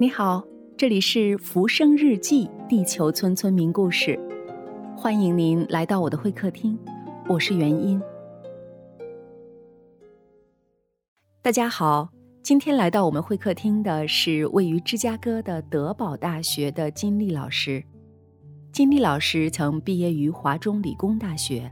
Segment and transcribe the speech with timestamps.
[0.00, 0.44] 你好，
[0.76, 4.16] 这里是《浮生日记》地球村村民故事，
[4.96, 6.78] 欢迎您来到我的会客厅，
[7.28, 8.00] 我是元音。
[11.42, 12.08] 大家好，
[12.44, 17.82] 今天来到我们会客厅的是位于芝加哥的德堡大学的金丽老师。
[18.70, 21.68] 金丽老师曾毕业于华中理工大学，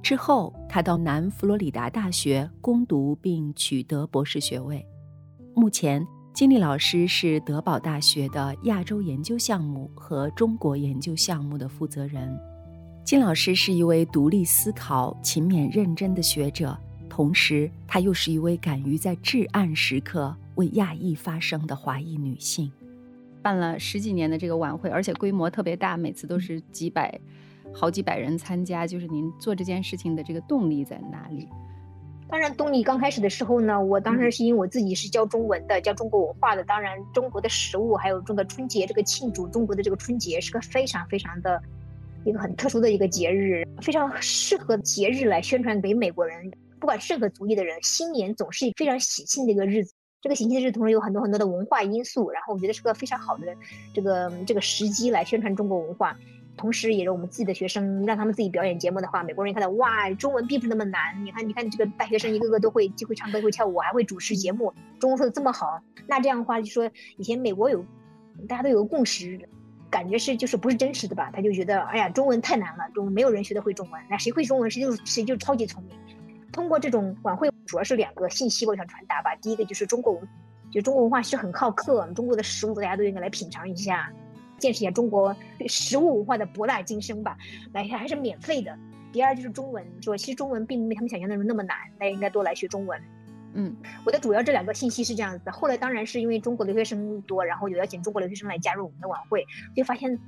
[0.00, 4.82] 之后他到南佛罗里达大学攻读并取得博士学位，
[5.54, 6.02] 目前。
[6.36, 12.38] 金丽老师是德堡大学的亚洲研究项目和中国研究项目的负责人。
[13.02, 16.78] 金老师是一位独立思考、勤勉认真的学者，
[17.08, 22.70] 同时她又是一位敢于在至暗时刻为亚裔发声的华裔女性。
[23.40, 27.18] 办了十几年的这个晚会，而且规模特别大，每次都是几百、
[27.72, 28.86] 好几百人参加。
[28.86, 31.48] 就是您做这件事情的这个动力在哪里？
[32.28, 36.64] 当然，东尼刚开始的时候呢，我当时是因为我自己是教中文的，教中国文化的。
[36.64, 41.62] 当然，中国的食物还有这个春节这个庆祝中国的这个春节是个非常非常的
[42.24, 46.50] 一个很特殊的一个节日，非常适合节日来宣传给美国人，
[46.80, 49.94] 不管任何族裔的人，新年总是非常喜庆的一个日子。
[50.20, 53.54] 这个喜庆的日子同时有很多很多的文化因素，然后我觉得是个非常好的
[53.94, 56.16] 这个这个时机来宣传中国文化。
[56.56, 61.24] 同时，也是我们自己的学生，让他们自己表演节目的话，美国人看到哇，中文并不那么难。
[61.24, 65.78] 你看，你看这个大学生一个个都会，既会唱歌，会跳舞，还会主持节目，中文说的这么好。
[66.06, 67.84] 那这样的话，就说以前美国有，
[68.48, 69.38] 大家都有个共识，
[69.90, 71.30] 感觉是就是不是真实的吧？
[71.30, 74.00] 他就觉得，哎呀，中文太难了，中没有人学得会中文。
[74.08, 75.94] 那谁会中文，谁就谁就超级聪明。
[76.52, 79.36] 通过这种晚会，主要是两个信息我想传达吧。
[79.42, 80.28] 第一个就是中国文，
[80.70, 84.10] 就中国文化是很好客，中国的食物大家都应该来品尝一下。
[84.58, 85.34] 见识一下中国
[85.68, 87.36] 食物文化的博大精深吧，
[87.72, 88.76] 来还是免费的。
[89.12, 93.00] 第二就是中文，说其实中文并没他们想象的那么难，大家应该多来学中文。
[93.54, 95.52] 嗯，我的主要这两个信息是这样子的。
[95.52, 100.18] 后来当然是因为中国留学生多，然后有邀请中国留学生来加入我们的晚会，就发现。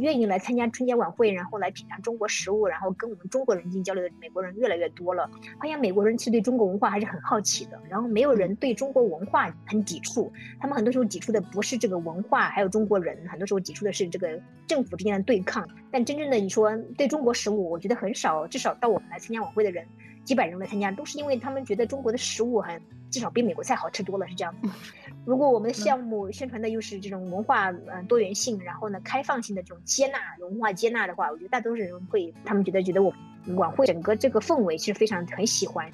[0.00, 5.30] 愿意来参加春节晚会，然后来品尝中国食物，然后跟我们中国人进行交流的美国人越来越多了。
[5.60, 10.32] 发现美国人其实对中国文化还是很好奇的，然后没有人对中国文化很抵触。
[10.58, 15.68] 他们很多时候抵触的不是这个文化，还有中国人，很多时候抵触的是这个政府之间的对抗。
[15.90, 19.86] 但真正的你说对中国食物，我觉得很少，至少到我们来参加晚会的人。
[20.24, 22.80] 几百人来参加，都是因为他们觉得中国的食物很，
[23.10, 24.68] 至少比美国菜好吃多了，是这样子。
[25.24, 33.12] 如果我们的项目宣传的又是这种文化嗯多元性，然后呢开放性的这种接纳文化接纳的话，我觉得大多数人会，他们觉得觉得我
[33.54, 35.90] 晚会整个这个氛围是非常很喜欢。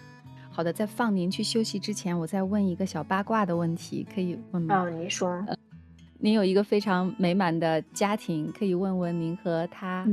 [0.51, 4.83] 好的，在放您去休息之前，我再问一个小八卦的问题，可以问吗？
[4.83, 5.45] 哦，您说。
[6.23, 10.07] 您有一个非常美满的家庭，可以问问您和他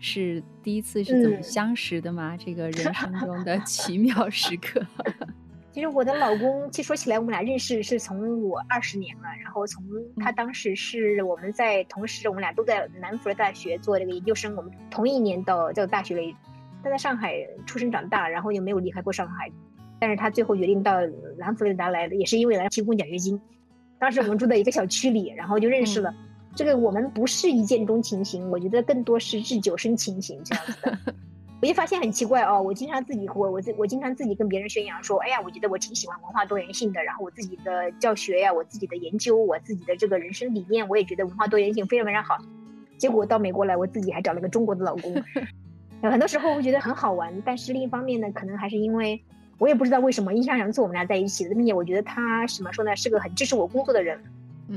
[0.00, 2.36] 是第一次是怎么相识的吗？
[2.36, 4.84] 这个人生中的 奇妙时刻。
[5.70, 9.84] 其实我的老公，其实说起来，我们俩认识是从我二十年了，然后从
[10.16, 16.34] 他当时是我们在同时，我们俩都在南佛大学做这个研究生，我们同一年到到大学里，
[16.82, 19.48] 他在上海出生长大，然后又没有离开过上海，
[20.00, 21.00] 但是他最后决定到
[21.38, 23.40] 南佛罗里达来的，也是因为来提供奖学金。
[24.02, 26.12] 当时我们住在一个小区里，然后就认识了。
[26.56, 30.98] 这个我们不是一见钟情型，我觉得更多是日久生情型这样子的。
[31.60, 37.00] 我就发现很奇怪哦，我经常自己我我我经常自己跟别人宣扬说，哎呀，我觉得我挺喜欢文化多元性的。
[37.04, 42.36] 然后我自己的教学呀，我自己的研究，我自己的这个人生理念，我也觉得文化多元性非常非常好。
[42.98, 45.14] 结果到美国来，我自己还找了个中国的老公。
[46.02, 49.22] 很多时候我觉得很好玩，但是另一方面呢，可能还是因为。
[49.62, 54.18] 我也不知道为什么，印象两次我们俩在一起的，并且我觉得他怎么说呢，是个很支持我工作的人。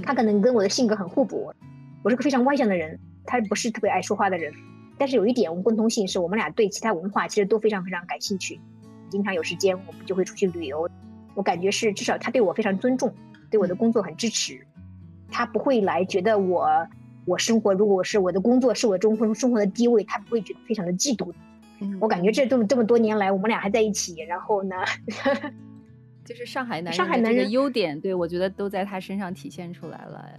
[0.03, 1.51] 他可能跟我的性格很互补，
[2.03, 4.53] 我是个非常外向的人，他不是特别爱说话的人。
[4.95, 8.59] 但是有一点，我们共通性是我们俩对其他文化其实都非常非常感兴趣，
[9.09, 10.87] 经常有时间我们就会出去旅游。
[11.33, 13.11] 我感觉是至少他对我非常尊重，
[13.49, 14.63] 对我的工作很支持。
[15.31, 16.69] 他不会来觉得我
[17.25, 21.33] 我生活如果是我的工作是我中生生活的地位，他不会觉得非常的嫉妒。
[21.99, 24.75] 我感觉这这么这么多年来，我们俩还在一起，然后呢，
[26.25, 30.29] 就是上海男人上海男人的优点，对我觉得都在他身上体现出来了。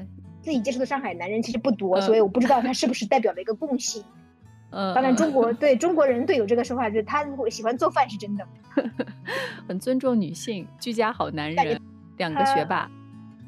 [0.42, 4.02] 自己接触的上海男人其实不多，所以我不知道他是不是代表了一个共性。
[4.70, 8.46] 嗯，当然中国对中国人对有这个说法，就是他喜欢做饭是真的，
[9.68, 11.80] 很尊重女性，居家好男人，
[12.16, 12.90] 两个学霸。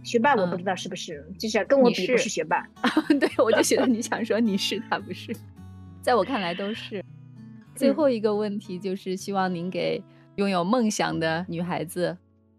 [0.05, 2.67] 学霸我不知道是不是，就是跟我比不是学霸。
[3.21, 5.35] 对，我就觉得你想说你是他不是，
[6.01, 7.05] 在我看来都是。
[7.79, 10.03] 最后一个问题就是，希望您给
[10.35, 12.17] 拥有梦想的女孩子、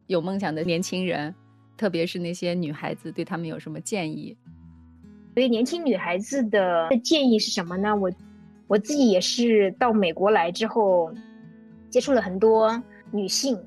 [0.08, 1.36] 有梦想的年轻人，
[1.76, 4.38] 特别是那些女孩子，对他们有什么建议？
[5.36, 7.94] 对于年轻女孩子的建议是什么呢？
[7.94, 8.10] 我
[8.68, 11.14] 我自己也是到美国来之后，
[11.90, 12.82] 接触了很多
[13.12, 13.60] 女性，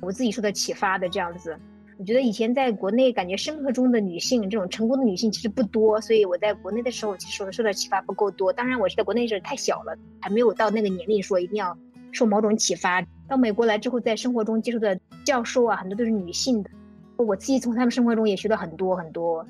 [0.00, 1.54] 我自己受到启发的这样子。
[1.96, 8.52] 我觉得以前在国内感觉生活中的女性，这种成功的女性其实不多，所以我在国内的时候其实受受到启发不够多。
[8.52, 11.76] 当然，我是在国内时太小了，还没有到那个年龄说一定要
[12.10, 13.00] 受某种启发。
[13.28, 16.70] 到美国来之后，在生活中接触的教授啊，很多都是女性的，
[17.16, 19.46] 我自己从他们生活中也学到很多很多。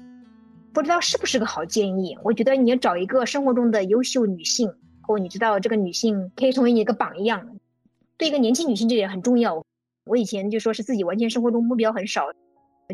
[0.73, 2.19] 不知道是不是个好建议？
[2.23, 4.71] 我觉得你要找一个生活中的优秀女性，
[5.01, 7.57] 或你知道这个女性可以成为你一个榜样，
[8.19, 9.65] 对一个年轻女性这点很重要。
[10.07, 12.27] 我以前就说是自己完全生活中目标很少，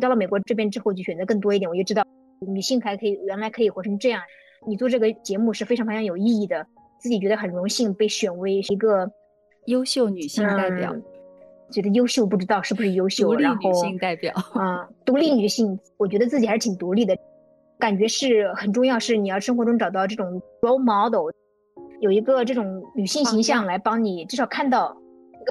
[0.01, 1.69] 到了美国这边之后就选择更多一点。
[1.69, 2.05] 我就知道
[2.47, 4.23] 女性还可以，原来可以活成这样。
[4.67, 6.65] 你做这个节目是非常非常有意义的，
[6.99, 9.11] 自己觉得很荣幸被选为一个
[9.67, 10.95] 优秀女性代表。
[11.73, 17.17] 觉得优秀不知道是不是优秀，然后女性代表啊，独立女性，我觉得自己还是挺独立的，
[17.79, 18.99] 感觉是很重要。
[18.99, 21.31] 是你要生活中找到这种 role model，
[22.01, 24.97] 有一个这种女性形象来帮你，至少看到。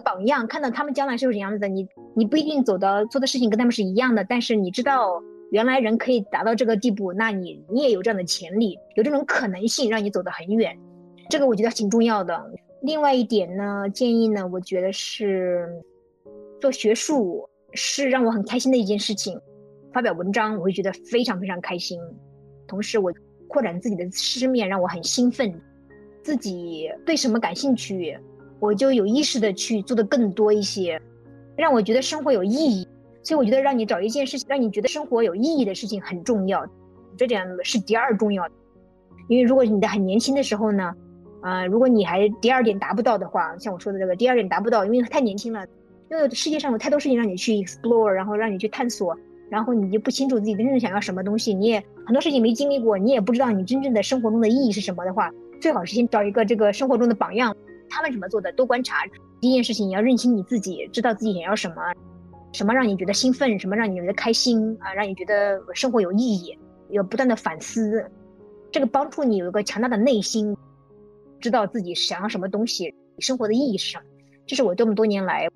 [0.01, 1.67] 榜样，看到他们将来是什么样子的。
[1.67, 10.77] 你你不一定走的做的事情跟他们是一样的，但是你知道原来人可以达到这个地步，那你你也有这样的潜力，有这种可能性让你走得很远。
[11.29, 12.51] 这个我觉得挺重要的。
[12.81, 15.67] 另外一点呢，建议呢，我觉得是
[16.61, 19.39] 做学术是让我很开心的一件事情。
[19.91, 21.99] 发表文章我会觉得非常非常开心，
[22.67, 23.11] 同时我
[23.47, 25.53] 扩展自己的知识面让我很兴奋。
[26.21, 28.15] 自己对什么感兴趣？
[28.59, 31.01] 我就有意识的去做的更多一些，
[31.55, 32.87] 让我觉得生活有意义。
[33.21, 36.65] 所以我觉得让你找一件事情，让你觉得生活有意义的事情很重要，
[37.17, 38.51] 这点是第二重要的。
[39.27, 40.93] 因为如果你在很年轻的时候呢，
[41.41, 45.65] 啊，如果你还第二点达不到的话，像我说的这个第二点达不到，因为太年轻了，
[46.09, 49.15] 因为世界上有太多事情让你去 explore，然后让你去探索，
[49.49, 55.29] 然后你就不清楚自己真正想要什么东西，你也很多事情没经历过，你也不知道你真正的生活中的意义是什么的话，
[55.61, 57.55] 最好是先找一个这个生活中的榜样。
[57.89, 58.51] 他们怎么做的？
[58.53, 59.03] 多观察。
[59.41, 61.75] 第一件事情，你要认清你自己，知道自己想要什么，
[62.51, 66.57] 什么让你觉得兴奋，什么让你觉得开心啊，让你觉得生活有意义，
[66.89, 68.09] 要不断的反思，
[68.71, 70.55] 这个帮助你有一个强大的内心，
[71.39, 74.03] 知道自己想要什么东西，生活的意义是什么。
[74.45, 75.47] 这是我这么多年来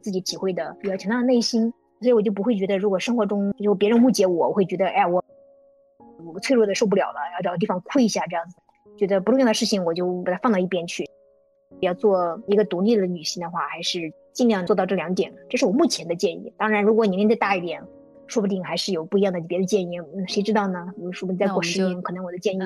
[0.00, 5.24] 自己体会的，比较强大的内心，所以我就不会觉得，如果生活中有别人误解我，我会觉得，哎，我
[6.32, 8.56] 我脆弱的受不了了，要找个地方哭一下，这样子，
[8.96, 11.08] 觉得不重要的事情我就把它放到一边去。
[11.86, 15.32] 要做一个独立的女性的话，还是尽量做到这两点。
[15.48, 16.52] 这是我目前的建议。
[16.56, 17.82] 当然，如果年龄再大一点，
[18.26, 19.98] 说不定还是有不一样的别的建议。
[20.28, 20.86] 谁知道呢？
[21.12, 22.60] 说不定再过十年，可能我的建议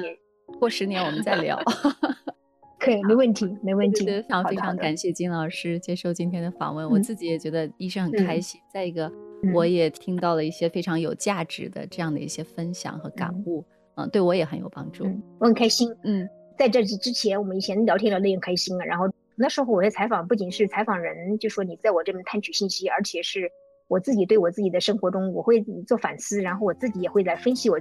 [0.60, 1.58] 过十年我们再聊。
[2.78, 4.04] 可以，没问题，没问题。
[4.04, 6.88] 非常非常感谢金老师接受今天的访问。
[6.88, 8.60] 我自己也觉得医生很开心。
[8.72, 9.10] 再一个，
[9.54, 13.64] 我也听到了一些非常有价值的这样的一些分享和感悟，
[13.96, 15.04] 嗯，对我也很有帮助。
[15.38, 16.28] 我很开心，嗯。
[16.58, 18.84] 在这之前，我们以前聊天聊得也开心啊。
[18.84, 23.50] 然后那时候我的采访，不仅是采访人，就说你在我这边探取信息，而且是
[23.88, 27.78] 我自己对我自己的生活中，我会做反思，然后我自己也会来分析我，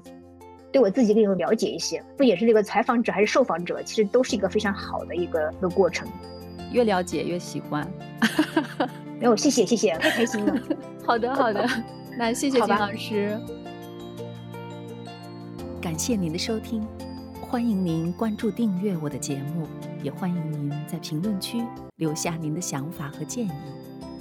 [0.72, 2.04] 对我自己更有了解一些。
[2.18, 6.08] 不仅是这个采访者还是受访者，其实都是一个非常好的一个一个过程。
[6.72, 7.90] 越了解越喜欢。
[9.18, 10.54] 没有，谢谢谢谢，太开心了。
[11.06, 11.66] 好的好的，
[12.20, 13.40] 那谢谢金老师，
[15.82, 16.86] 感谢您的收听。
[17.56, 19.66] 欢迎您关注订阅我的节目，
[20.04, 21.64] 也欢迎您在评论区
[21.96, 23.52] 留下您的想法和建议。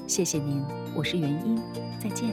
[0.07, 0.63] 谢谢您，
[0.95, 1.61] 我是元英，
[1.99, 2.33] 再见。